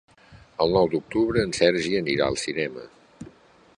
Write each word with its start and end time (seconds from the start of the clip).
El 0.65 0.73
nou 0.77 0.87
d'octubre 0.93 1.43
en 1.47 1.53
Sergi 1.57 1.93
anirà 2.01 2.31
al 2.31 2.39
cinema. 2.45 2.87